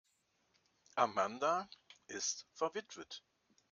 [0.95, 1.69] Amanda
[2.07, 3.23] ist verwitwet.